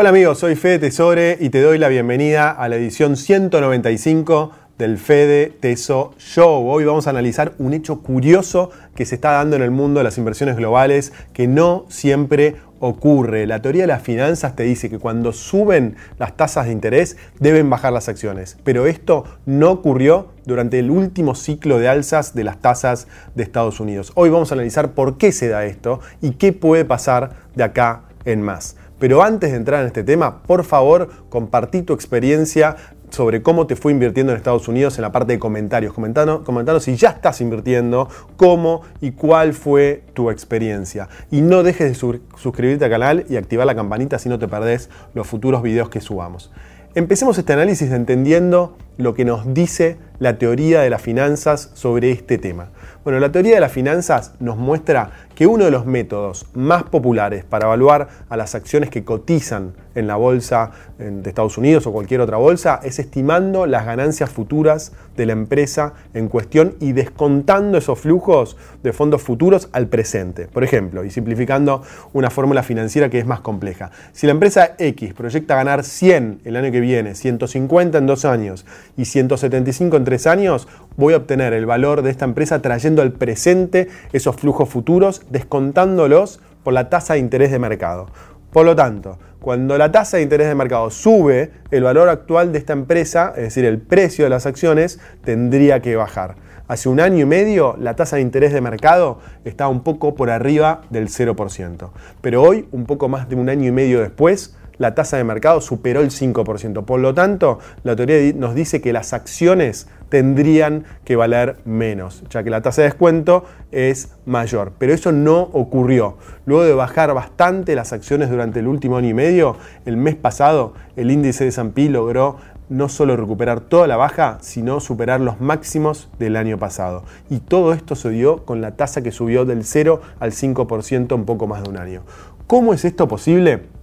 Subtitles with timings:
[0.00, 4.96] Hola amigos, soy Fede Tesore y te doy la bienvenida a la edición 195 del
[4.96, 6.68] Fede Teso Show.
[6.70, 10.04] Hoy vamos a analizar un hecho curioso que se está dando en el mundo de
[10.04, 13.48] las inversiones globales que no siempre ocurre.
[13.48, 17.68] La teoría de las finanzas te dice que cuando suben las tasas de interés deben
[17.68, 22.58] bajar las acciones, pero esto no ocurrió durante el último ciclo de alzas de las
[22.62, 24.12] tasas de Estados Unidos.
[24.14, 28.02] Hoy vamos a analizar por qué se da esto y qué puede pasar de acá
[28.24, 28.76] en más.
[28.98, 32.76] Pero antes de entrar en este tema, por favor, compartí tu experiencia
[33.10, 35.92] sobre cómo te fue invirtiendo en Estados Unidos en la parte de comentarios.
[35.92, 41.08] Comentanos, si ya estás invirtiendo, cómo y cuál fue tu experiencia.
[41.30, 44.90] Y no dejes de suscribirte al canal y activar la campanita si no te perdés
[45.14, 46.52] los futuros videos que subamos.
[46.94, 52.36] Empecemos este análisis entendiendo lo que nos dice la teoría de las finanzas sobre este
[52.36, 52.70] tema.
[53.04, 57.44] Bueno, la teoría de las finanzas nos muestra que uno de los métodos más populares
[57.44, 62.20] para evaluar a las acciones que cotizan en la bolsa de Estados Unidos o cualquier
[62.20, 67.98] otra bolsa es estimando las ganancias futuras de la empresa en cuestión y descontando esos
[68.00, 70.46] flujos de fondos futuros al presente.
[70.48, 71.82] Por ejemplo, y simplificando
[72.12, 73.92] una fórmula financiera que es más compleja.
[74.12, 78.66] Si la empresa X proyecta ganar 100 el año que viene, 150 en dos años
[78.96, 83.12] y 175 en tres años, voy a obtener el valor de esta empresa trayendo al
[83.12, 88.06] presente esos flujos futuros, descontándolos por la tasa de interés de mercado.
[88.52, 92.58] Por lo tanto, cuando la tasa de interés de mercado sube, el valor actual de
[92.58, 96.36] esta empresa, es decir, el precio de las acciones, tendría que bajar.
[96.66, 100.28] Hace un año y medio la tasa de interés de mercado estaba un poco por
[100.28, 101.90] arriba del 0%.
[102.20, 105.60] Pero hoy, un poco más de un año y medio después, la tasa de mercado
[105.60, 106.84] superó el 5%.
[106.84, 112.42] Por lo tanto, la teoría nos dice que las acciones tendrían que valer menos, ya
[112.42, 114.72] que la tasa de descuento es mayor.
[114.78, 116.16] Pero eso no ocurrió.
[116.46, 120.74] Luego de bajar bastante las acciones durante el último año y medio, el mes pasado
[120.96, 122.36] el índice de S&P logró
[122.68, 127.04] no solo recuperar toda la baja, sino superar los máximos del año pasado.
[127.30, 131.24] Y todo esto se dio con la tasa que subió del 0 al 5% en
[131.24, 132.02] poco más de un año.
[132.46, 133.77] ¿Cómo es esto posible?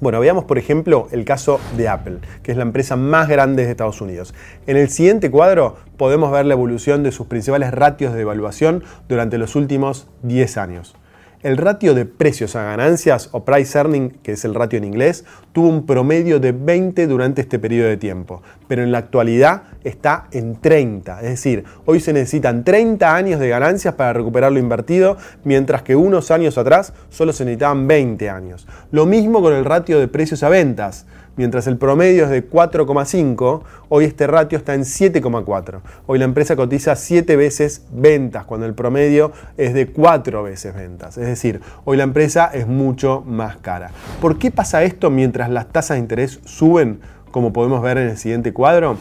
[0.00, 3.70] Bueno, veamos por ejemplo el caso de Apple, que es la empresa más grande de
[3.70, 4.34] Estados Unidos.
[4.66, 9.36] En el siguiente cuadro podemos ver la evolución de sus principales ratios de evaluación durante
[9.36, 10.96] los últimos 10 años.
[11.42, 15.24] El ratio de precios a ganancias o price earning, que es el ratio en inglés,
[15.54, 20.26] tuvo un promedio de 20 durante este periodo de tiempo, pero en la actualidad está
[20.32, 21.22] en 30.
[21.22, 25.96] Es decir, hoy se necesitan 30 años de ganancias para recuperar lo invertido, mientras que
[25.96, 28.68] unos años atrás solo se necesitaban 20 años.
[28.90, 31.06] Lo mismo con el ratio de precios a ventas.
[31.36, 35.80] Mientras el promedio es de 4,5, hoy este ratio está en 7,4.
[36.06, 41.16] Hoy la empresa cotiza 7 veces ventas, cuando el promedio es de 4 veces ventas.
[41.18, 43.90] Es decir, hoy la empresa es mucho más cara.
[44.20, 48.18] ¿Por qué pasa esto mientras las tasas de interés suben, como podemos ver en el
[48.18, 48.98] siguiente cuadro?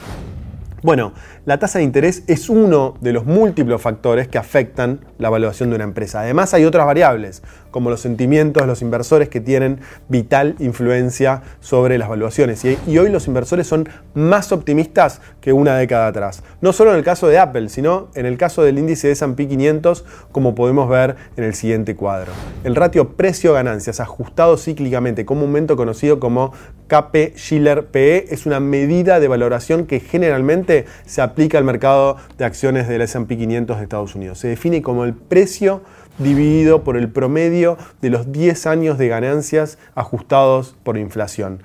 [0.82, 1.12] Bueno,
[1.46, 5.76] la tasa de interés es uno de los múltiples factores que afectan la evaluación de
[5.76, 6.22] una empresa.
[6.22, 11.98] Además hay otras variables, como los sentimientos de los inversores que tienen vital influencia sobre
[11.98, 12.64] las valuaciones.
[12.64, 16.44] Y, hoy los inversores son más optimistas que una década atrás.
[16.62, 19.50] No solo en el caso de Apple, sino en el caso del índice de S&P
[19.50, 22.32] 500, como podemos ver en el siguiente cuadro.
[22.64, 26.54] El ratio precio-ganancias ajustado cíclicamente, comúnmente conocido como
[26.88, 30.69] KP Schiller PE, es una medida de valoración que generalmente
[31.06, 34.40] se aplica al mercado de acciones del S&P 500 de Estados Unidos.
[34.40, 35.82] Se define como el precio
[36.20, 41.64] dividido por el promedio de los 10 años de ganancias ajustados por inflación.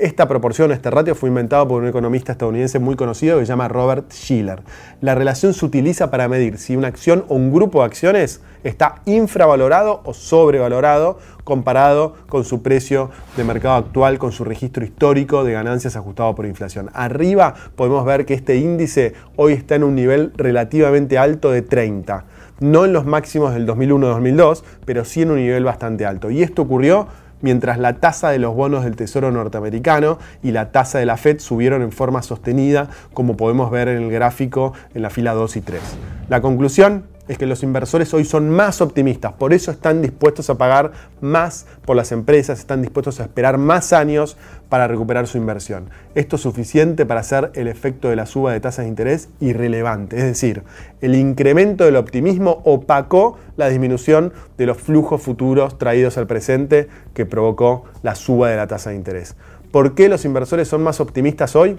[0.00, 3.68] Esta proporción, este ratio, fue inventado por un economista estadounidense muy conocido que se llama
[3.68, 4.62] Robert Schiller.
[5.00, 9.02] La relación se utiliza para medir si una acción o un grupo de acciones está
[9.04, 15.52] infravalorado o sobrevalorado comparado con su precio de mercado actual, con su registro histórico de
[15.52, 16.90] ganancias ajustado por inflación.
[16.92, 22.24] Arriba podemos ver que este índice hoy está en un nivel relativamente alto de 30
[22.60, 26.30] no en los máximos del 2001-2002, pero sí en un nivel bastante alto.
[26.30, 27.08] Y esto ocurrió
[27.42, 31.38] mientras la tasa de los bonos del Tesoro norteamericano y la tasa de la Fed
[31.38, 35.60] subieron en forma sostenida, como podemos ver en el gráfico en la fila 2 y
[35.60, 35.80] 3.
[36.28, 40.58] La conclusión, es que los inversores hoy son más optimistas, por eso están dispuestos a
[40.58, 44.36] pagar más por las empresas, están dispuestos a esperar más años
[44.68, 45.90] para recuperar su inversión.
[46.14, 50.16] Esto es suficiente para hacer el efecto de la suba de tasas de interés irrelevante,
[50.16, 50.62] es decir,
[51.00, 57.26] el incremento del optimismo opacó la disminución de los flujos futuros traídos al presente que
[57.26, 59.36] provocó la suba de la tasa de interés.
[59.72, 61.78] ¿Por qué los inversores son más optimistas hoy?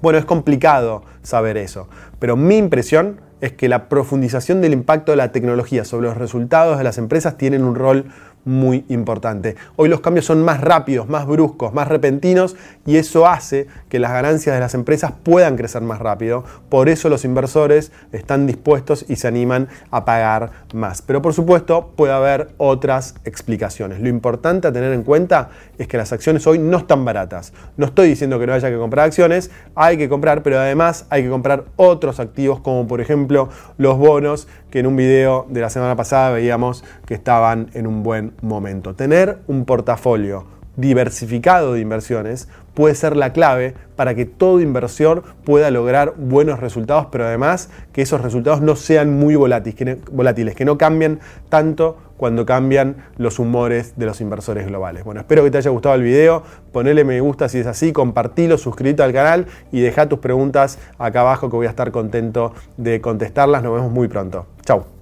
[0.00, 1.86] Bueno, es complicado saber eso,
[2.18, 6.78] pero mi impresión es que la profundización del impacto de la tecnología sobre los resultados
[6.78, 8.06] de las empresas tienen un rol
[8.44, 9.56] muy importante.
[9.76, 12.56] Hoy los cambios son más rápidos, más bruscos, más repentinos
[12.86, 16.44] y eso hace que las ganancias de las empresas puedan crecer más rápido.
[16.68, 21.02] Por eso los inversores están dispuestos y se animan a pagar más.
[21.02, 24.00] Pero por supuesto puede haber otras explicaciones.
[24.00, 27.52] Lo importante a tener en cuenta es que las acciones hoy no están baratas.
[27.76, 31.22] No estoy diciendo que no haya que comprar acciones, hay que comprar, pero además hay
[31.22, 33.48] que comprar otros activos como por ejemplo
[33.78, 38.02] los bonos que en un video de la semana pasada veíamos que estaban en un
[38.40, 38.94] momento.
[38.94, 40.46] Tener un portafolio
[40.76, 47.08] diversificado de inversiones puede ser la clave para que todo inversor pueda lograr buenos resultados,
[47.12, 51.20] pero además que esos resultados no sean muy volátiles, que no cambien
[51.50, 55.04] tanto cuando cambian los humores de los inversores globales.
[55.04, 58.56] Bueno, espero que te haya gustado el video, ponele me gusta si es así, compartilo,
[58.56, 63.00] suscríbete al canal y deja tus preguntas acá abajo que voy a estar contento de
[63.00, 63.62] contestarlas.
[63.62, 64.46] Nos vemos muy pronto.
[64.64, 65.01] Chau.